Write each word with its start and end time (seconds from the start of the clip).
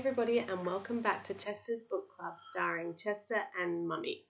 everybody, 0.00 0.38
and 0.38 0.64
welcome 0.64 1.02
back 1.02 1.22
to 1.22 1.34
Chester's 1.34 1.82
Book 1.82 2.08
Club, 2.16 2.32
starring 2.50 2.94
Chester 2.96 3.36
and 3.60 3.86
Mummy. 3.86 4.24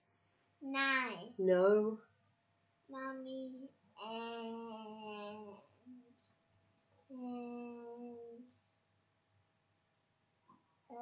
Nine. 0.61 1.31
No, 1.39 1.97
Mommy 2.89 3.51
and 4.05 5.47
and 7.09 8.43
uh, 10.91 10.95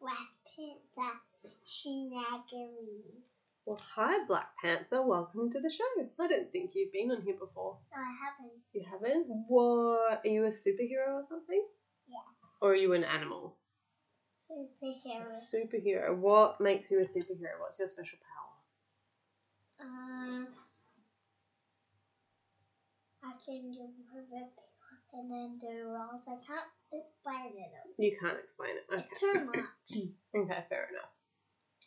Black 0.00 0.30
Panther 0.56 1.20
Shenanigans. 1.66 3.37
Well, 3.68 3.78
hi 3.94 4.24
Black 4.26 4.48
Panther, 4.62 5.02
welcome 5.02 5.50
to 5.52 5.60
the 5.60 5.70
show. 5.70 6.08
I 6.18 6.26
don't 6.26 6.50
think 6.50 6.70
you've 6.74 6.90
been 6.90 7.10
on 7.10 7.20
here 7.20 7.34
before. 7.38 7.76
No, 7.94 8.00
I 8.00 8.14
haven't. 8.24 8.56
You 8.72 8.82
haven't? 8.90 9.26
What? 9.46 10.22
Are 10.24 10.28
you 10.28 10.44
a 10.44 10.48
superhero 10.48 11.16
or 11.16 11.24
something? 11.28 11.62
Yeah. 12.08 12.16
Or 12.62 12.70
are 12.72 12.76
you 12.76 12.94
an 12.94 13.04
animal? 13.04 13.56
Superhero. 14.50 15.26
A 15.26 15.54
superhero. 15.54 16.16
What 16.16 16.62
makes 16.62 16.90
you 16.90 16.98
a 17.00 17.02
superhero? 17.02 17.60
What's 17.60 17.78
your 17.78 17.88
special 17.88 18.16
power? 18.24 19.86
Um, 19.86 20.48
I 23.22 23.32
can 23.44 23.70
do 23.70 23.80
and 25.12 25.30
then 25.30 25.58
do 25.60 25.88
rolls. 25.88 26.22
I 26.26 26.36
can't 26.46 26.68
explain 26.92 27.52
it. 27.58 28.02
You 28.02 28.16
can't 28.18 28.38
explain 28.38 28.70
it. 28.70 28.84
It's 28.92 29.22
Okay. 29.22 29.38
too 29.38 29.44
much. 29.44 29.64
Okay, 30.36 30.64
fair 30.68 30.88
enough. 30.92 31.10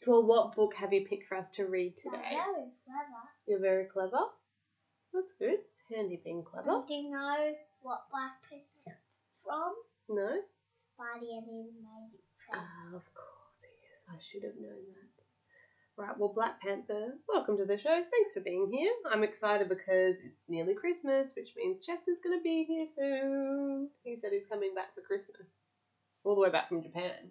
Well, 0.07 0.23
what 0.23 0.55
book 0.55 0.73
have 0.75 0.93
you 0.93 1.05
picked 1.05 1.27
for 1.27 1.37
us 1.37 1.51
to 1.51 1.65
read 1.65 1.95
today? 1.95 2.17
Very 2.17 2.71
clever. 2.85 3.21
You're 3.45 3.59
very 3.59 3.85
clever. 3.85 4.17
That's 5.13 5.33
good. 5.37 5.59
It's 5.61 5.77
handy 5.93 6.19
being 6.23 6.43
clever. 6.43 6.71
And 6.71 6.87
do 6.87 6.93
you 6.93 7.11
know 7.11 7.53
what 7.81 8.09
Black 8.09 8.41
Panther 8.49 8.97
from? 9.45 9.73
No? 10.09 10.41
Body 10.97 11.37
and 11.37 11.45
Amazing 11.45 12.25
Friend. 12.49 12.65
Ah, 12.65 12.95
of 12.95 13.05
course 13.13 13.61
he 13.61 13.69
is. 13.93 14.01
I 14.09 14.17
should 14.17 14.43
have 14.43 14.55
known 14.59 14.81
that. 14.89 15.11
Right, 15.97 16.17
well, 16.17 16.33
Black 16.33 16.59
Panther, 16.61 17.13
welcome 17.27 17.57
to 17.57 17.65
the 17.65 17.77
show. 17.77 18.01
Thanks 18.09 18.33
for 18.33 18.39
being 18.39 18.71
here. 18.71 18.91
I'm 19.11 19.23
excited 19.23 19.69
because 19.69 20.17
it's 20.25 20.41
nearly 20.49 20.73
Christmas, 20.73 21.33
which 21.35 21.53
means 21.55 21.85
Chester's 21.85 22.17
going 22.23 22.39
to 22.39 22.43
be 22.43 22.63
here 22.63 22.87
soon. 22.87 23.89
He 24.03 24.17
said 24.19 24.31
he's 24.33 24.47
coming 24.47 24.73
back 24.73 24.95
for 24.95 25.01
Christmas, 25.01 25.45
all 26.23 26.33
the 26.33 26.41
way 26.41 26.49
back 26.49 26.69
from 26.69 26.81
Japan. 26.81 27.29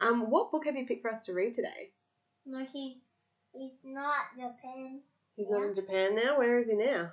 Um, 0.00 0.30
what 0.30 0.50
book 0.52 0.64
have 0.66 0.76
you 0.76 0.86
picked 0.86 1.02
for 1.02 1.10
us 1.10 1.24
to 1.26 1.32
read 1.32 1.54
today? 1.54 1.90
No, 2.46 2.64
he's 2.72 2.96
he's 3.52 3.72
not 3.84 4.26
Japan. 4.36 5.00
He's 5.36 5.50
not 5.50 5.64
in 5.64 5.74
Japan 5.74 6.14
now. 6.14 6.38
Where 6.38 6.60
is 6.60 6.68
he 6.68 6.74
now? 6.74 7.10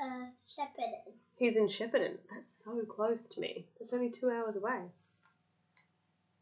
Uh, 0.00 0.26
Shepparton. 0.40 1.12
He's 1.36 1.56
in 1.56 1.68
Shepparton. 1.68 2.18
That's 2.30 2.64
so 2.64 2.80
close 2.88 3.26
to 3.26 3.40
me. 3.40 3.66
That's 3.78 3.92
only 3.92 4.10
two 4.10 4.30
hours 4.30 4.56
away. 4.56 4.80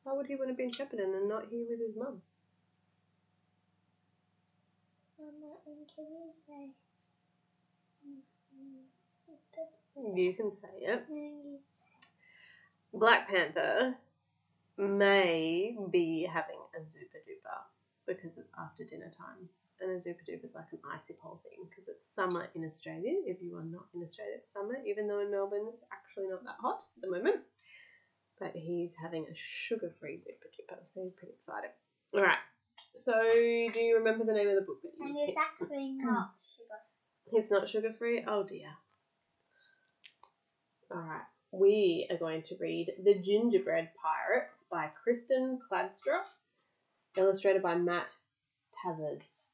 Why 0.03 0.13
would 0.13 0.27
he 0.27 0.37
want 0.37 0.51
to 0.51 0.55
be 0.55 0.65
in 0.65 0.70
Shepparton 0.70 1.17
and 1.17 1.29
not 1.29 1.47
here 1.51 1.65
with 1.69 1.81
his 1.81 1.97
mum? 1.97 2.20
Can 5.97 6.05
you 6.05 6.33
say? 6.47 6.70
You 10.15 10.35
can 10.35 10.53
say 10.61 10.85
it. 10.85 11.05
Black 12.93 13.29
Panther 13.29 13.95
may 14.77 15.77
be 15.91 16.29
having 16.31 16.59
a 16.75 16.81
Zooper 16.93 17.21
Dooper 17.27 17.61
because 18.07 18.37
it's 18.37 18.51
after 18.59 18.85
dinner 18.85 19.11
time. 19.17 19.48
And 19.81 19.91
a 19.91 20.01
Zooper 20.03 20.23
Dooper 20.27 20.47
is 20.47 20.55
like 20.55 20.73
an 20.73 20.79
icy 20.92 21.14
pole 21.20 21.41
thing 21.42 21.67
because 21.69 21.89
it's 21.89 22.05
summer 22.14 22.48
in 22.55 22.64
Australia. 22.64 23.13
If 23.27 23.42
you 23.42 23.57
are 23.57 23.64
not 23.64 23.86
in 23.95 24.03
Australia, 24.03 24.35
it's 24.36 24.53
summer, 24.53 24.77
even 24.86 25.08
though 25.08 25.20
in 25.20 25.30
Melbourne 25.30 25.67
it's 25.73 25.85
actually 25.92 26.29
not 26.29 26.45
that 26.45 26.57
hot 26.61 26.85
at 26.97 27.03
the 27.03 27.11
moment. 27.11 27.41
But 28.39 28.53
he's 28.55 28.92
having 29.01 29.25
a 29.25 29.35
sugar 29.35 29.95
free 29.98 30.19
Zooper 30.19 30.48
Dooper, 30.57 30.80
so 30.85 31.03
he's 31.03 31.13
pretty 31.13 31.33
excited. 31.35 31.70
Alright, 32.14 32.39
so 32.97 33.13
do 33.23 33.80
you 33.80 33.97
remember 33.97 34.25
the 34.25 34.33
name 34.33 34.48
of 34.48 34.57
the 34.57 34.63
book 34.63 34.80
that 34.83 34.92
you 34.98 35.07
And 35.07 35.17
picked? 35.17 35.30
it's 35.30 35.39
actually 35.41 35.92
not 36.01 36.33
sugar. 36.57 37.39
It's 37.39 37.51
not 37.51 37.69
sugar 37.69 37.92
free? 37.98 38.25
Oh 38.27 38.42
dear. 38.45 38.69
Alright, 40.92 41.23
we 41.51 42.07
are 42.11 42.17
going 42.17 42.42
to 42.42 42.57
read 42.61 42.92
The 43.02 43.14
Gingerbread 43.14 43.91
Pirates 44.01 44.64
by 44.70 44.89
Kristin 45.05 45.58
Kladstrup, 45.58 46.23
illustrated 47.17 47.61
by 47.61 47.74
Matt 47.74 48.14
Tavares. 48.73 49.48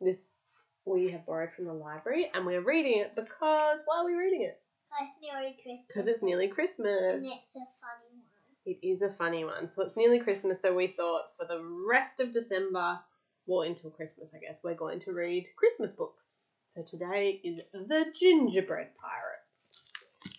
This 0.00 0.58
we 0.86 1.10
have 1.10 1.26
borrowed 1.26 1.52
from 1.52 1.66
the 1.66 1.74
library 1.74 2.30
and 2.32 2.46
we're 2.46 2.62
reading 2.62 3.00
it 3.00 3.14
because 3.14 3.80
why 3.84 3.98
are 3.98 4.06
we 4.06 4.14
reading 4.14 4.42
it? 4.42 4.58
Because 4.90 5.06
It's 5.12 5.22
nearly 5.22 5.54
Christmas. 5.62 5.86
Because 5.88 6.08
it's 6.08 6.22
nearly 6.22 6.48
Christmas. 6.48 7.14
And 7.14 7.26
it's 7.26 7.56
a 7.56 7.68
funny 7.82 8.16
one. 8.16 8.64
It 8.64 8.78
is 8.82 9.02
a 9.02 9.12
funny 9.12 9.44
one. 9.44 9.68
So 9.68 9.82
it's 9.82 9.96
nearly 9.98 10.18
Christmas, 10.18 10.62
so 10.62 10.74
we 10.74 10.86
thought 10.86 11.24
for 11.38 11.46
the 11.46 11.62
rest 11.86 12.20
of 12.20 12.32
December, 12.32 12.98
well, 13.46 13.62
until 13.62 13.90
Christmas, 13.90 14.32
I 14.34 14.38
guess, 14.38 14.60
we're 14.64 14.74
going 14.74 15.00
to 15.00 15.12
read 15.12 15.46
Christmas 15.56 15.92
books. 15.92 16.32
So 16.74 16.82
today 16.82 17.40
is 17.44 17.60
The 17.72 18.06
Gingerbread 18.18 18.88
Pirates. 18.98 19.29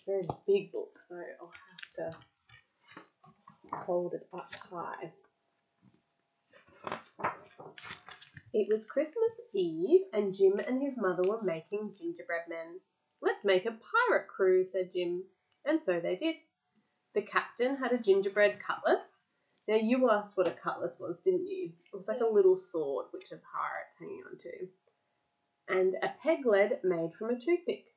It's 0.01 0.07
a 0.07 0.11
very 0.11 0.27
big 0.47 0.71
book, 0.71 0.97
so 0.99 1.15
I'll 1.39 1.51
have 1.69 2.11
to 2.11 3.75
hold 3.85 4.15
it 4.15 4.27
up 4.33 4.51
high. 4.71 5.11
It 8.51 8.67
was 8.67 8.85
Christmas 8.85 9.39
Eve, 9.53 10.01
and 10.11 10.33
Jim 10.33 10.59
and 10.59 10.81
his 10.81 10.97
mother 10.97 11.21
were 11.29 11.43
making 11.43 11.93
gingerbread 11.99 12.47
men. 12.49 12.79
Let's 13.21 13.45
make 13.45 13.67
a 13.67 13.77
pirate 14.09 14.27
crew, 14.27 14.65
said 14.65 14.91
Jim, 14.91 15.23
and 15.65 15.79
so 15.83 15.99
they 15.99 16.15
did. 16.15 16.35
The 17.13 17.21
captain 17.21 17.75
had 17.75 17.91
a 17.91 17.99
gingerbread 17.99 18.57
cutlass. 18.65 19.05
Now 19.67 19.75
you 19.75 20.09
asked 20.09 20.35
what 20.35 20.47
a 20.47 20.51
cutlass 20.51 20.95
was, 20.99 21.17
didn't 21.23 21.47
you? 21.47 21.73
It 21.93 21.95
was 21.95 22.07
like 22.07 22.21
a 22.21 22.25
little 22.25 22.57
sword 22.57 23.05
which 23.11 23.31
a 23.31 23.37
pirate's 23.37 23.99
hanging 23.99 24.23
onto. 24.27 24.67
And 25.69 25.95
a 26.01 26.11
peg 26.23 26.45
leg 26.47 26.79
made 26.83 27.11
from 27.19 27.29
a 27.29 27.39
toothpick. 27.39 27.90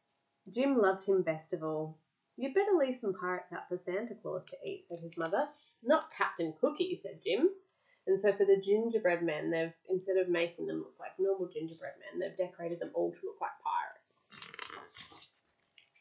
Jim 0.50 0.78
loved 0.78 1.04
him 1.06 1.22
best 1.22 1.52
of 1.52 1.62
all. 1.62 1.98
You'd 2.36 2.54
better 2.54 2.72
leave 2.76 2.98
some 2.98 3.14
pirates 3.14 3.52
out 3.52 3.68
for 3.68 3.78
Santa 3.78 4.14
Claus 4.14 4.44
to 4.46 4.56
eat, 4.64 4.86
said 4.88 4.98
his 4.98 5.16
mother. 5.16 5.48
Not 5.82 6.10
Captain 6.16 6.52
Cookie, 6.60 7.00
said 7.02 7.22
Jim. 7.22 7.50
And 8.06 8.20
so 8.20 8.32
for 8.32 8.44
the 8.44 8.60
gingerbread 8.60 9.22
men, 9.22 9.50
they've 9.50 9.72
instead 9.88 10.18
of 10.18 10.28
making 10.28 10.66
them 10.66 10.78
look 10.78 10.94
like 11.00 11.18
normal 11.18 11.48
gingerbread 11.48 11.94
men, 11.98 12.20
they've 12.20 12.36
decorated 12.36 12.80
them 12.80 12.90
all 12.92 13.12
to 13.12 13.26
look 13.26 13.40
like 13.40 13.52
pirates. 13.62 14.30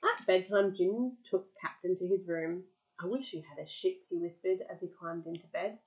At 0.04 0.26
bedtime, 0.28 0.76
Jim 0.76 1.18
took 1.24 1.48
Captain 1.62 1.96
to 1.96 2.08
his 2.08 2.28
room. 2.28 2.64
I 3.00 3.06
wish 3.06 3.34
you 3.34 3.42
had 3.42 3.64
a 3.64 3.70
ship, 3.70 4.02
he 4.10 4.18
whispered 4.18 4.62
as 4.70 4.82
he 4.82 4.88
climbed 5.00 5.28
into 5.28 5.48
bed. 5.48 5.78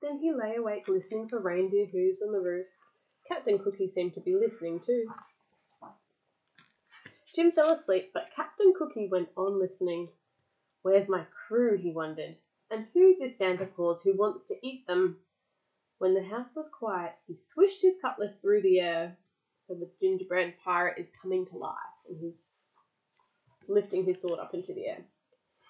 Then 0.00 0.18
he 0.18 0.32
lay 0.32 0.56
awake 0.56 0.86
listening 0.88 1.28
for 1.28 1.40
reindeer 1.40 1.86
hooves 1.86 2.22
on 2.22 2.32
the 2.32 2.40
roof. 2.40 2.66
Captain 3.26 3.58
Cookie 3.58 3.88
seemed 3.88 4.14
to 4.14 4.20
be 4.20 4.36
listening 4.36 4.78
too. 4.78 5.06
Jim 7.36 7.52
fell 7.52 7.70
asleep, 7.70 8.12
but 8.14 8.30
Captain 8.34 8.72
Cookie 8.74 9.08
went 9.08 9.28
on 9.36 9.60
listening. 9.60 10.08
Where's 10.80 11.06
my 11.06 11.26
crew? 11.46 11.76
he 11.76 11.92
wondered. 11.92 12.34
And 12.70 12.86
who's 12.94 13.18
this 13.18 13.36
Santa 13.36 13.66
Claus 13.66 14.00
who 14.00 14.16
wants 14.16 14.44
to 14.44 14.66
eat 14.66 14.86
them? 14.86 15.18
When 15.98 16.14
the 16.14 16.24
house 16.24 16.48
was 16.56 16.70
quiet, 16.70 17.12
he 17.26 17.36
swished 17.36 17.82
his 17.82 17.98
cutlass 18.00 18.36
through 18.36 18.62
the 18.62 18.80
air. 18.80 19.18
So 19.68 19.74
the 19.74 19.90
gingerbread 20.00 20.54
pirate 20.64 20.98
is 20.98 21.12
coming 21.20 21.44
to 21.48 21.58
life, 21.58 21.76
and 22.08 22.18
he's 22.18 22.68
lifting 23.68 24.06
his 24.06 24.22
sword 24.22 24.40
up 24.40 24.54
into 24.54 24.72
the 24.72 24.86
air. 24.86 25.04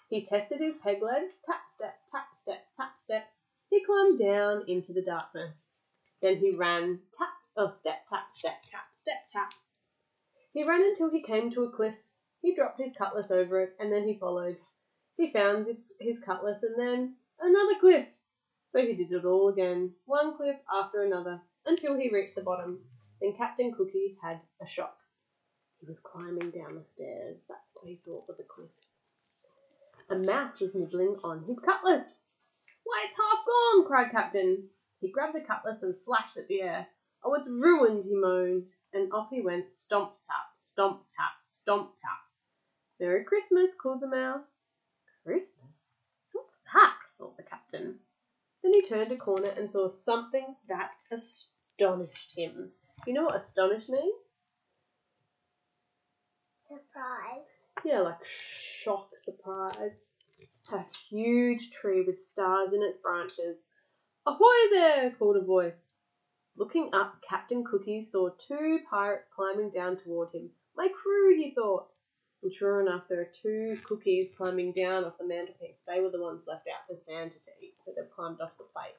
He 0.09 0.25
tested 0.25 0.61
his 0.61 0.77
peg 0.81 1.03
leg, 1.03 1.25
tap 1.45 1.69
step, 1.69 1.99
tap 2.09 2.29
step, 2.37 2.65
tap 2.77 2.93
step. 2.97 3.27
He 3.71 3.85
climbed 3.85 4.21
down 4.21 4.63
into 4.69 4.93
the 4.93 5.03
darkness. 5.03 5.57
Then 6.23 6.37
he 6.37 6.53
ran, 6.53 7.01
tap, 7.19 7.35
oh, 7.57 7.73
step, 7.77 8.07
tap, 8.09 8.29
step, 8.35 8.63
tap, 8.71 8.87
step, 9.01 9.27
tap. 9.29 9.53
He 10.57 10.65
ran 10.65 10.83
until 10.83 11.11
he 11.11 11.21
came 11.21 11.51
to 11.51 11.65
a 11.65 11.71
cliff. 11.71 11.95
He 12.41 12.55
dropped 12.55 12.81
his 12.81 12.95
cutlass 12.97 13.31
over 13.31 13.61
it, 13.61 13.77
and 13.79 13.93
then 13.93 14.09
he 14.09 14.19
followed. 14.19 14.57
He 15.19 15.31
found 15.31 15.67
this, 15.67 15.93
his 16.01 16.19
cutlass, 16.19 16.63
and 16.63 16.79
then 16.79 17.17
another 17.39 17.79
cliff. 17.79 18.07
So 18.71 18.81
he 18.81 18.95
did 18.95 19.13
it 19.13 19.27
all 19.27 19.51
again, 19.51 19.93
one 20.07 20.35
cliff 20.35 20.57
after 20.73 21.03
another, 21.03 21.43
until 21.67 21.95
he 21.95 22.09
reached 22.09 22.37
the 22.37 22.41
bottom. 22.41 22.81
Then 23.21 23.35
Captain 23.37 23.71
Cookie 23.71 24.17
had 24.23 24.41
a 24.59 24.67
shock. 24.67 24.97
He 25.79 25.87
was 25.87 26.01
climbing 26.01 26.53
down 26.53 26.77
the 26.77 26.85
stairs. 26.87 27.37
That's 27.51 27.71
what 27.75 27.87
he 27.87 28.01
thought 28.03 28.27
were 28.27 28.37
the 28.39 28.45
cliffs. 28.45 28.95
A 30.09 30.17
mouse 30.17 30.59
was 30.61 30.75
nibbling 30.75 31.17
on 31.23 31.45
his 31.45 31.59
cutlass. 31.59 32.17
Why, 32.83 33.05
it's 33.07 33.19
half 33.19 33.45
gone, 33.45 33.87
cried 33.87 34.11
Captain. 34.11 34.71
He 35.03 35.11
grabbed 35.11 35.35
the 35.35 35.41
cutlass 35.43 35.83
and 35.83 35.95
slashed 35.95 36.39
at 36.39 36.49
the 36.49 36.63
air. 36.63 36.87
Oh, 37.27 37.35
it's 37.35 37.49
ruined, 37.49 38.05
he 38.05 38.15
moaned. 38.15 38.69
And 38.93 39.13
off 39.13 39.31
he 39.31 39.41
went, 39.41 39.73
stomp 39.73 40.13
tap, 40.25 40.47
stomp 40.57 41.03
tap, 41.17 41.33
stomp 41.45 41.91
tap. 42.01 42.21
Merry 43.01 43.25
Christmas, 43.25 43.75
called 43.75 44.01
the 44.01 44.07
mouse. 44.07 44.47
Christmas? 45.25 45.97
What's 46.31 46.55
that? 46.73 46.95
thought 47.19 47.37
the 47.37 47.43
captain. 47.43 47.99
Then 48.63 48.75
he 48.75 48.81
turned 48.81 49.11
a 49.11 49.17
corner 49.17 49.51
and 49.57 49.69
saw 49.69 49.89
something 49.89 50.55
that 50.69 50.95
astonished 51.11 52.33
him. 52.37 52.71
You 53.09 53.15
know 53.15 53.25
what 53.25 53.35
astonish 53.35 53.89
me? 53.89 54.09
surprise. 56.63 57.45
Yeah, 57.85 58.03
like 58.03 58.25
shock 58.25 59.09
surprise. 59.17 59.97
A 60.73 60.85
huge 61.09 61.71
tree 61.71 62.05
with 62.07 62.25
stars 62.25 62.73
in 62.73 62.83
its 62.83 62.99
branches. 62.99 63.65
Ahoy 64.27 64.71
there! 64.71 65.11
called 65.19 65.37
a 65.37 65.45
voice. 65.45 65.96
Looking 66.59 66.89
up, 66.95 67.21
Captain 67.29 67.65
Cookie 67.65 68.03
saw 68.03 68.31
two 68.31 68.81
pirates 68.89 69.29
climbing 69.35 69.71
down 69.71 69.99
toward 69.99 70.33
him. 70.33 70.51
My 70.75 70.89
crew, 70.89 71.37
he 71.37 71.51
thought. 71.55 71.89
And 72.43 72.53
sure 72.53 72.81
enough, 72.81 73.09
there 73.09 73.21
are 73.21 73.33
two 73.43 73.77
cookies 73.85 74.31
climbing 74.37 74.73
down 74.73 75.05
off 75.05 75.19
the 75.19 75.27
mantelpiece. 75.27 75.77
They 75.87 76.01
were 76.01 76.11
the 76.11 76.21
ones 76.21 76.47
left 76.47 76.67
out 76.69 76.87
for 76.87 77.03
Santa 77.03 77.39
to 77.41 77.51
eat, 77.61 77.75
so 77.83 77.93
they've 77.95 78.11
climbed 78.11 78.41
off 78.41 78.57
the 78.57 78.65
plate. 78.65 78.97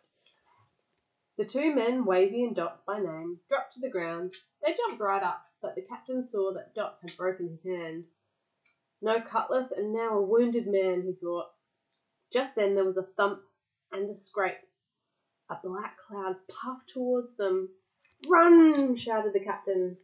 The 1.37 1.45
two 1.45 1.73
men, 1.73 2.05
Wavy 2.05 2.43
and 2.43 2.55
Dots 2.55 2.81
by 2.85 2.99
name, 2.99 3.39
dropped 3.49 3.73
to 3.73 3.79
the 3.79 3.89
ground. 3.89 4.33
They 4.63 4.75
jumped 4.75 5.01
right 5.01 5.23
up, 5.23 5.43
but 5.61 5.75
the 5.75 5.83
captain 5.83 6.23
saw 6.23 6.53
that 6.53 6.75
Dots 6.75 7.01
had 7.01 7.17
broken 7.17 7.49
his 7.49 7.63
hand. 7.63 8.05
No 9.01 9.21
cutlass, 9.21 9.71
and 9.71 9.93
now 9.93 10.17
a 10.17 10.21
wounded 10.21 10.67
man, 10.67 11.03
he 11.03 11.13
thought. 11.13 11.47
Just 12.31 12.55
then 12.55 12.75
there 12.75 12.85
was 12.85 12.97
a 12.97 13.07
thump 13.15 13.41
and 13.91 14.09
a 14.09 14.15
scrape. 14.15 14.57
A 15.49 15.57
black 15.63 15.97
cloud 15.97 16.35
puffed 16.49 16.89
towards 16.89 17.35
them. 17.37 17.69
Run! 18.27 18.95
shouted 18.95 19.33
the 19.33 19.39
captain. 19.39 19.97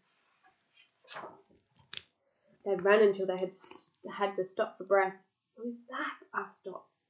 They 2.65 2.75
ran 2.75 3.01
until 3.01 3.25
they 3.25 3.37
had 3.37 3.53
had 4.09 4.35
to 4.35 4.45
stop 4.45 4.77
for 4.77 4.85
breath. 4.85 5.15
Who's 5.57 5.79
that? 5.89 6.15
asked 6.33 6.63
Dots. 6.63 7.05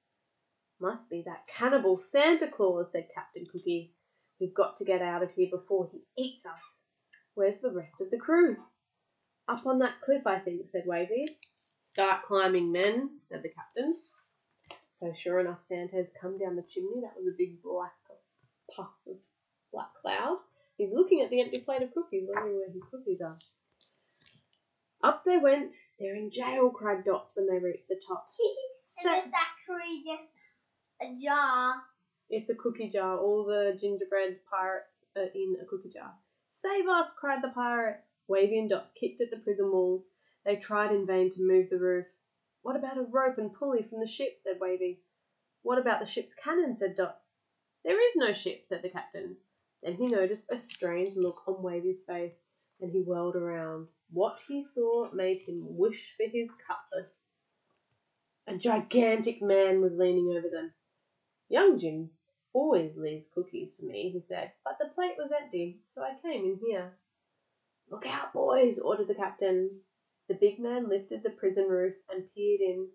Must 0.80 1.10
be 1.10 1.22
that 1.22 1.48
cannibal 1.48 2.00
Santa 2.00 2.48
Claus, 2.48 2.92
said 2.92 3.08
Captain 3.14 3.46
Cookie. 3.46 3.94
We've 4.40 4.54
got 4.54 4.78
to 4.78 4.86
get 4.86 5.02
out 5.02 5.22
of 5.22 5.32
here 5.32 5.50
before 5.52 5.90
he 5.92 6.04
eats 6.18 6.46
us. 6.46 6.82
Where's 7.36 7.60
the 7.62 7.72
rest 7.72 8.02
of 8.02 8.10
the 8.10 8.18
crew? 8.18 8.58
Up 9.48 9.66
on 9.66 9.80
that 9.80 10.02
cliff, 10.02 10.26
I 10.26 10.40
think, 10.40 10.68
said 10.68 10.86
Wavy. 10.86 11.38
Start 11.84 12.24
climbing, 12.24 12.72
men, 12.72 13.20
said 13.30 13.44
the 13.44 13.50
captain. 13.50 13.98
So 14.94 15.14
sure 15.14 15.40
enough, 15.40 15.62
Santa 15.62 15.98
has 15.98 16.10
come 16.20 16.38
down 16.38 16.56
the 16.56 16.64
chimney. 16.64 17.02
That 17.02 17.16
was 17.16 17.28
a 17.28 17.38
big 17.38 17.62
black 17.62 17.94
puff 18.76 18.92
of 19.08 19.18
black 19.72 19.94
cloud. 20.02 20.38
He's 20.78 20.94
looking 20.94 21.22
at 21.22 21.30
the 21.30 21.42
empty 21.42 21.60
plate 21.60 21.84
of 21.84 21.94
cookies, 21.94 22.28
wondering 22.28 22.58
where 22.58 22.72
his 22.72 22.84
cookies 22.90 23.22
are. 23.22 23.38
Up 25.04 25.24
they 25.26 25.38
went. 25.38 25.74
They're 26.00 26.16
in 26.16 26.32
jail, 26.32 26.70
cried 26.70 27.04
Dots 27.04 27.36
when 27.36 27.48
they 27.48 27.64
reached 27.64 27.90
the 27.90 28.00
top. 28.08 28.26
and 29.04 29.14
it's 29.16 29.34
actually 29.36 30.04
just 30.06 30.32
a 31.02 31.16
jar. 31.24 31.76
It's 32.30 32.50
a 32.50 32.56
cookie 32.56 32.90
jar. 32.90 33.18
All 33.20 33.46
the 33.46 33.78
gingerbread 33.80 34.40
pirates 34.50 34.88
are 35.16 35.30
in 35.36 35.58
a 35.62 35.66
cookie 35.66 35.90
jar. 35.94 36.14
Save 36.62 36.88
us, 36.88 37.12
cried 37.20 37.44
the 37.44 37.50
pirates. 37.50 38.08
Wavy 38.28 38.58
and 38.58 38.70
Dots 38.70 38.94
kicked 39.00 39.20
at 39.20 39.30
the 39.30 39.38
prison 39.38 39.70
walls. 39.72 40.04
They 40.46 40.56
tried 40.56 40.94
in 40.94 41.06
vain 41.06 41.30
to 41.32 41.42
move 41.42 41.70
the 41.70 41.78
roof. 41.78 42.06
What 42.62 42.78
about 42.78 42.98
a 42.98 43.02
rope 43.02 43.38
and 43.38 43.54
pulley 43.54 43.84
from 43.84 44.00
the 44.00 44.08
ship? 44.08 44.40
said 44.44 44.60
Wavy. 44.60 45.02
What 45.62 45.80
about 45.80 46.00
the 46.00 46.06
ship's 46.06 46.34
cannon? 46.34 46.78
said 46.80 46.96
Dots. 46.96 47.28
There 47.84 48.02
is 48.08 48.16
no 48.16 48.32
ship, 48.34 48.66
said 48.66 48.82
the 48.82 48.90
captain. 48.90 49.38
Then 49.82 49.96
he 49.96 50.08
noticed 50.08 50.52
a 50.52 50.58
strange 50.58 51.16
look 51.18 51.48
on 51.48 51.62
Wavy's 51.62 52.04
face, 52.04 52.38
and 52.80 52.92
he 52.92 53.02
whirled 53.02 53.36
around. 53.36 53.88
What 54.12 54.40
he 54.48 54.64
saw 54.64 55.12
made 55.12 55.42
him 55.42 55.78
wish 55.78 56.16
for 56.16 56.28
his 56.28 56.50
cutlass. 56.66 57.24
A 58.48 58.58
gigantic 58.58 59.42
man 59.42 59.82
was 59.82 59.98
leaning 59.98 60.30
over 60.30 60.50
them. 60.50 60.74
Young 61.50 61.78
Jim's 61.78 62.26
always 62.54 62.96
leaves 62.96 63.28
cookies 63.28 63.74
for 63.76 63.86
me, 63.86 64.12
he 64.12 64.22
said, 64.28 64.52
but 64.64 64.78
the 64.80 64.90
plate 64.90 65.18
was 65.18 65.32
empty, 65.32 65.82
so 65.92 66.02
I 66.02 66.18
came 66.22 66.46
in 66.46 66.60
here. 66.66 66.94
Look 67.90 68.06
out, 68.06 68.34
boys, 68.34 68.80
ordered 68.80 69.08
the 69.08 69.16
captain. 69.16 69.82
The 70.28 70.36
big 70.36 70.60
man 70.60 70.88
lifted 70.88 71.22
the 71.22 71.32
prison 71.32 71.68
roof 71.68 71.96
and 72.10 72.34
peered 72.34 72.62
in. 72.62 72.88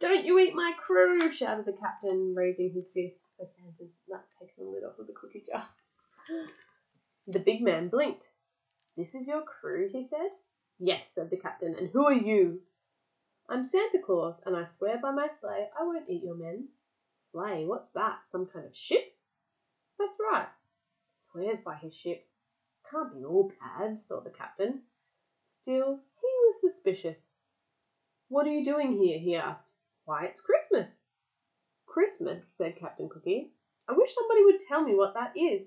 Don't 0.00 0.24
you 0.24 0.38
eat 0.38 0.54
my 0.54 0.72
crew, 0.80 1.30
shouted 1.30 1.66
the 1.66 1.72
captain, 1.72 2.34
raising 2.34 2.72
his 2.72 2.90
fist. 2.90 3.23
So 3.36 3.44
Santa's 3.44 3.92
not 4.08 4.24
taking 4.38 4.64
the 4.64 4.70
lid 4.70 4.84
off 4.84 4.98
of 4.98 5.08
the 5.08 5.12
cookie 5.12 5.44
jar. 5.46 5.66
The 7.26 7.38
big 7.38 7.62
man 7.62 7.88
blinked. 7.88 8.28
This 8.98 9.14
is 9.14 9.26
your 9.26 9.40
crew, 9.40 9.88
he 9.90 10.06
said. 10.06 10.28
Yes, 10.78 11.10
said 11.14 11.30
the 11.30 11.38
captain, 11.38 11.74
and 11.74 11.88
who 11.88 12.04
are 12.04 12.12
you? 12.12 12.60
I'm 13.48 13.64
Santa 13.64 13.98
Claus, 14.04 14.34
and 14.44 14.54
I 14.54 14.66
swear 14.66 14.98
by 14.98 15.10
my 15.10 15.28
sleigh 15.40 15.70
I 15.78 15.84
won't 15.84 16.08
eat 16.10 16.22
your 16.22 16.36
men. 16.36 16.68
Sleigh, 17.32 17.64
what's 17.64 17.90
that? 17.94 18.18
Some 18.30 18.44
kind 18.44 18.66
of 18.66 18.76
ship? 18.76 19.16
That's 19.98 20.18
right. 20.30 20.48
Swears 21.32 21.60
by 21.62 21.76
his 21.76 21.94
ship. 21.94 22.26
Can't 22.90 23.14
be 23.14 23.24
all 23.24 23.50
bad, 23.58 24.06
thought 24.06 24.24
the 24.24 24.30
captain. 24.30 24.82
Still, 25.46 25.98
he 26.20 26.28
was 26.46 26.60
suspicious. 26.60 27.30
What 28.28 28.46
are 28.46 28.52
you 28.52 28.66
doing 28.66 28.98
here? 28.98 29.18
he 29.18 29.34
asked. 29.34 29.72
Why, 30.04 30.26
it's 30.26 30.42
Christmas. 30.42 31.00
Christmas, 31.94 32.42
said 32.58 32.74
Captain 32.74 33.08
Cookie. 33.08 33.52
I 33.88 33.92
wish 33.92 34.12
somebody 34.12 34.42
would 34.42 34.58
tell 34.58 34.82
me 34.82 34.96
what 34.96 35.14
that 35.14 35.32
is. 35.36 35.62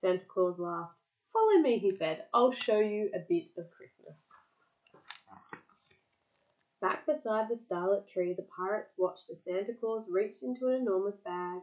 Santa 0.00 0.24
Claus 0.24 0.60
laughed. 0.60 0.94
Follow 1.32 1.58
me, 1.60 1.78
he 1.78 1.90
said. 1.90 2.22
I'll 2.32 2.52
show 2.52 2.78
you 2.78 3.10
a 3.12 3.18
bit 3.28 3.48
of 3.58 3.68
Christmas. 3.72 4.14
Back 6.80 7.04
beside 7.04 7.48
the 7.48 7.58
starlit 7.60 8.06
tree, 8.06 8.32
the 8.32 8.46
pirates 8.56 8.92
watched 8.96 9.28
as 9.28 9.42
Santa 9.42 9.74
Claus 9.74 10.04
reached 10.08 10.44
into 10.44 10.68
an 10.68 10.82
enormous 10.82 11.16
bag. 11.16 11.62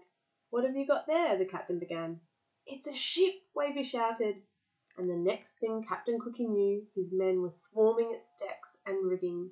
What 0.49 0.65
have 0.65 0.75
you 0.75 0.85
got 0.85 1.07
there? 1.07 1.37
the 1.37 1.45
captain 1.45 1.79
began. 1.79 2.19
It's 2.67 2.87
a 2.87 2.95
ship, 2.95 3.35
Wavy 3.55 3.85
shouted. 3.85 4.35
And 4.97 5.09
the 5.09 5.15
next 5.15 5.47
thing 5.61 5.85
Captain 5.87 6.19
Cookie 6.19 6.49
knew, 6.49 6.83
his 6.93 7.07
men 7.13 7.41
were 7.41 7.51
swarming 7.51 8.11
its 8.11 8.27
decks 8.37 8.67
and 8.85 9.09
rigging. 9.09 9.51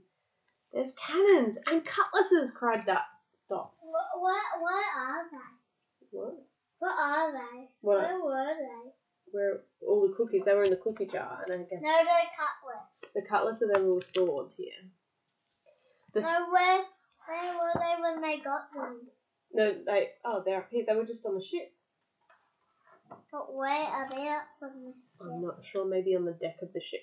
There's 0.74 0.92
cannons 0.98 1.57
and 1.68 1.86
cutlasses, 1.86 2.51
cried 2.51 2.83
Dot. 2.86 3.06
Dots. 3.51 3.86
What, 3.92 4.21
what, 4.21 4.44
what 4.62 4.86
are 4.98 5.24
they? 5.30 6.07
What? 6.12 6.33
What 6.80 6.95
are 6.98 7.31
they? 7.33 7.68
What? 7.81 7.98
Where 7.98 8.24
were 8.24 8.56
they? 8.56 8.92
Where 9.31 9.59
all 9.86 10.07
the 10.07 10.13
cookies? 10.15 10.44
They 10.45 10.53
were 10.56 10.63
in 10.63 10.69
the 10.71 10.77
cookie 10.77 11.06
jar, 11.06 11.44
and 11.45 11.53
I 11.53 11.57
guess 11.69 11.81
No, 11.81 11.98
they 12.00 12.30
cutlass. 12.31 12.88
the 13.13 13.21
cutlass 13.21 13.62
are 13.62 13.68
their 13.68 13.83
little 13.83 14.01
swords 14.01 14.56
here. 14.56 14.71
The 16.13 16.21
No, 16.21 16.48
where, 16.50 16.83
where 17.27 17.53
were 17.59 17.74
they 17.75 18.01
when 18.01 18.21
they 18.21 18.38
got 18.39 18.74
them? 18.74 19.01
no, 19.53 19.75
they 19.86 20.12
oh 20.24 20.41
they're 20.46 20.60
up 20.60 20.67
here. 20.72 20.86
They 20.88 20.96
were 20.96 21.05
just 21.05 21.25
on 21.25 21.36
the 21.36 21.43
ship. 21.43 21.74
But 23.34 23.53
where 23.53 23.70
are 23.86 24.10
they 24.10 24.29
up 24.29 24.48
from 24.60 24.86
the 24.86 24.93
ship? 24.93 25.03
I'm 25.22 25.41
not 25.41 25.65
sure. 25.65 25.86
Maybe 25.86 26.15
on 26.15 26.24
the 26.24 26.31
deck 26.34 26.58
of 26.62 26.72
the 26.74 26.79
ship. 26.81 27.01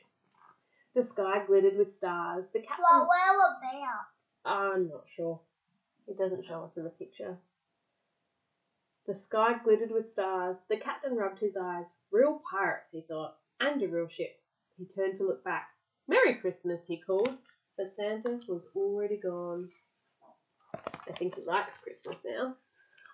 The 0.95 1.03
sky 1.03 1.45
glittered 1.47 1.77
with 1.77 1.93
stars. 1.93 2.47
The 2.55 2.61
captain. 2.61 2.85
Well, 2.91 3.07
where 3.09 3.39
were 3.39 3.57
they 3.61 3.81
up? 3.83 4.09
I'm 4.45 4.89
not 4.89 5.05
sure. 5.15 5.41
It 6.09 6.17
doesn't 6.17 6.47
show 6.47 6.63
us 6.65 6.79
in 6.79 6.85
the 6.85 6.91
picture. 6.91 7.39
The 9.07 9.15
sky 9.15 9.59
glittered 9.63 9.91
with 9.91 10.09
stars. 10.09 10.57
The 10.71 10.79
captain 10.79 11.17
rubbed 11.17 11.39
his 11.39 11.55
eyes. 11.55 11.93
Real 12.11 12.41
pirates, 12.51 12.91
he 12.91 13.03
thought, 13.03 13.37
and 13.61 13.83
a 13.83 13.89
real 13.89 14.09
ship. 14.09 14.41
He 14.79 14.87
turned 14.87 15.17
to 15.17 15.25
look 15.25 15.45
back. 15.45 15.69
Merry 16.07 16.35
Christmas, 16.37 16.87
he 16.87 16.99
called, 16.99 17.37
but 17.77 17.91
Santa 17.91 18.41
was 18.49 18.63
already 18.75 19.19
gone. 19.19 19.71
I 20.75 21.13
think 21.19 21.35
he 21.35 21.43
likes 21.43 21.77
Christmas 21.77 22.17
now. 22.25 22.57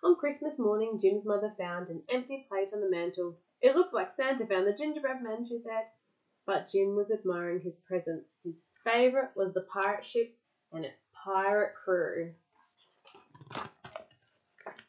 On 0.04 0.14
Christmas 0.14 0.58
morning, 0.60 1.00
Jim's 1.00 1.24
mother 1.24 1.52
found 1.58 1.88
an 1.88 2.02
empty 2.08 2.46
plate 2.48 2.70
on 2.72 2.80
the 2.80 2.90
mantel. 2.90 3.36
It 3.60 3.74
looks 3.74 3.92
like 3.92 4.14
Santa 4.14 4.46
found 4.46 4.68
the 4.68 4.72
gingerbread 4.72 5.20
man, 5.20 5.44
she 5.48 5.60
said. 5.64 5.86
But 6.46 6.68
Jim 6.68 6.94
was 6.94 7.10
admiring 7.10 7.60
his 7.60 7.76
presents. 7.76 8.30
His 8.44 8.66
favourite 8.84 9.34
was 9.34 9.52
the 9.52 9.62
pirate 9.62 10.04
ship 10.04 10.36
and 10.70 10.84
its 10.84 11.02
pirate 11.12 11.74
crew. 11.74 12.34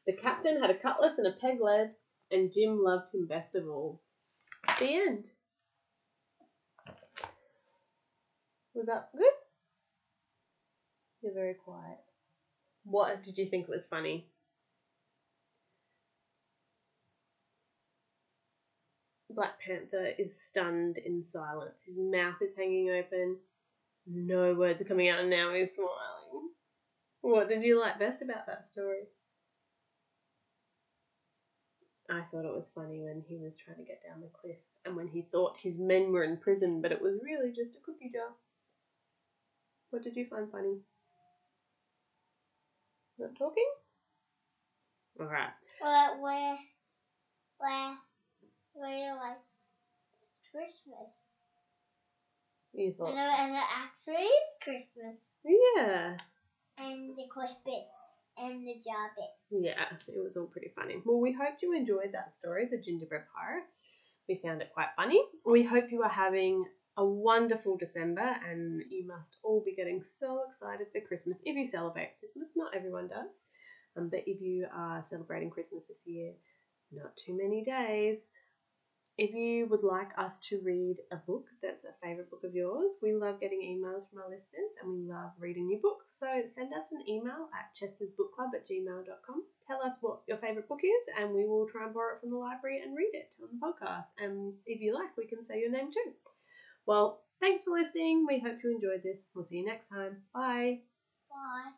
The 0.08 0.14
captain 0.14 0.60
had 0.62 0.70
a 0.70 0.78
cutlass 0.78 1.18
and 1.18 1.28
a 1.28 1.32
peg 1.32 1.60
leg, 1.60 1.90
and 2.32 2.54
Jim 2.54 2.84
loved 2.84 3.14
him 3.14 3.26
best 3.26 3.56
of 3.56 3.68
all. 3.68 4.02
The 4.80 4.86
end. 4.86 5.26
Was 8.74 8.86
that 8.88 9.10
good? 9.16 9.26
You're 11.22 11.34
very 11.34 11.56
quiet. 11.56 11.98
What 12.84 13.24
did 13.24 13.38
you 13.38 13.48
think 13.50 13.68
was 13.68 13.88
funny? 13.88 14.28
Black 19.32 19.60
Panther 19.60 20.12
is 20.20 20.32
stunned 20.48 20.98
in 21.00 21.26
silence. 21.26 21.76
His 21.86 21.98
mouth 21.98 22.36
is 22.42 22.56
hanging 22.56 22.92
open. 22.92 23.38
No 24.06 24.54
words 24.54 24.82
are 24.82 24.86
coming 24.86 25.10
out, 25.10 25.20
and 25.20 25.30
now 25.30 25.52
he's 25.54 25.74
smiling. 25.74 26.50
What 27.22 27.50
did 27.50 27.64
you 27.64 27.80
like 27.80 27.98
best 27.98 28.22
about 28.22 28.46
that 28.46 28.68
story? 28.72 29.08
I 32.10 32.22
thought 32.32 32.46
it 32.46 32.54
was 32.54 32.70
funny 32.76 33.02
when 33.02 33.24
he 33.28 33.38
was 33.38 33.58
trying 33.58 33.78
to 33.78 33.84
get 33.84 34.02
down 34.08 34.22
the 34.22 34.30
cliff 34.40 34.58
and 34.86 34.96
when 34.96 35.08
he 35.08 35.26
thought 35.32 35.58
his 35.58 35.80
men 35.80 36.12
were 36.12 36.24
in 36.24 36.38
prison, 36.38 36.82
but 36.82 36.92
it 36.92 37.02
was 37.02 37.20
really 37.24 37.52
just 37.52 37.76
a 37.76 37.80
cookie 37.80 38.12
jar. 38.14 38.30
What 39.90 40.04
did 40.04 40.16
you 40.16 40.28
find 40.30 40.52
funny? 40.52 40.78
Not 43.18 43.36
talking? 43.38 43.68
Alright. 45.20 45.50
Where, 45.82 46.22
where, 46.22 46.58
where, 47.58 47.98
where, 48.74 49.16
like, 49.16 49.38
Christmas? 50.52 51.10
You 52.74 52.94
thought, 52.98 53.16
and 53.16 53.56
it 53.56 53.64
actually 53.74 54.16
is 54.16 54.50
Christmas. 54.62 55.16
yeah, 55.46 56.18
And 56.78 57.16
the 57.18 57.24
quest 57.34 57.56
bit. 57.66 57.88
And 58.38 58.68
the 58.68 58.75
jar 58.84 59.12
bit. 59.15 59.63
yeah, 59.63 59.86
it 60.08 60.22
was 60.22 60.36
all 60.36 60.48
pretty 60.48 60.72
funny. 60.75 60.98
Well, 61.06 61.20
we 61.22 61.32
hope 61.32 61.56
you 61.62 61.74
enjoyed 61.74 62.12
that 62.13 62.36
story, 62.36 62.68
The 62.70 62.77
Gingerbread 62.77 63.24
Pirates. 63.34 63.82
We 64.27 64.42
found 64.44 64.62
it 64.62 64.72
quite 64.74 64.89
funny. 64.96 65.24
We 65.46 65.63
hope 65.63 65.92
you 65.92 66.04
are 66.04 66.10
having 66.10 66.65
a 66.98 67.06
wonderful 67.06 67.77
December 67.77 68.36
and 68.50 68.82
you 68.89 69.06
must 69.08 69.38
all 69.44 69.62
be 69.63 69.75
getting 69.75 70.04
so 70.08 70.42
excited 70.48 70.88
for 70.92 71.06
Christmas 71.06 71.39
if 71.44 71.56
you 71.56 71.68
celebrate 71.68 72.18
Christmas. 72.20 72.51
Not 72.56 72.75
everyone 72.75 73.08
does. 73.08 73.30
Um, 73.98 74.10
but 74.10 74.24
if 74.25 74.42
you 74.42 74.68
are 74.74 75.04
celebrating 75.08 75.50
Christmas 75.50 75.86
this 75.86 76.04
year, 76.06 76.34
not 76.92 77.15
too 77.18 77.38
many 77.38 77.63
days. 77.63 78.27
If 79.18 79.34
you 79.34 79.66
would 79.68 79.84
like 79.84 80.12
us 80.18 80.38
to 80.50 80.60
read 80.60 80.98
a 81.10 81.16
book 81.16 81.46
that's 81.62 81.86
a 81.86 81.94
favourite 82.04 82.30
book 82.30 82.44
of 82.44 82.54
yours, 82.54 82.98
we 83.02 83.14
love 83.14 83.40
getting 83.40 83.62
emails 83.62 84.10
from 84.10 84.20
our 84.20 84.30
listeners 84.30 84.72
and 84.82 84.92
we 84.92 84.98
love 85.08 85.32
reading 85.40 85.70
your 85.70 85.80
books. 85.80 86.14
So 86.20 86.28
send 86.52 86.74
us 86.74 86.92
an 86.92 87.08
email 87.08 87.48
at 87.56 87.72
chestersbookclub 87.74 88.54
at 88.54 88.68
gmail.com. 88.68 89.44
Tell 89.68 89.82
us 89.82 89.98
what 90.02 90.20
your 90.28 90.38
favourite 90.38 90.68
book 90.68 90.82
is 90.84 91.04
and 91.18 91.34
we 91.34 91.46
will 91.46 91.66
try 91.66 91.86
and 91.86 91.94
borrow 91.94 92.16
it 92.16 92.20
from 92.20 92.32
the 92.32 92.38
library 92.38 92.82
and 92.84 92.96
read 92.96 93.12
it 93.14 93.34
on 93.42 93.48
the 93.52 93.66
podcast. 93.66 94.12
And 94.18 94.54
if 94.66 94.82
you 94.82 94.94
like, 94.94 95.16
we 95.16 95.28
can 95.28 95.46
say 95.46 95.62
your 95.62 95.72
name 95.72 95.92
too. 95.92 96.12
Well, 96.86 97.22
thanks 97.40 97.64
for 97.64 97.72
listening. 97.72 98.26
We 98.28 98.40
hope 98.40 98.58
you 98.64 98.72
enjoyed 98.72 99.02
this. 99.02 99.30
We'll 99.34 99.46
see 99.46 99.58
you 99.58 99.66
next 99.66 99.88
time. 99.88 100.24
Bye. 100.34 100.82
Bye. 101.30 101.72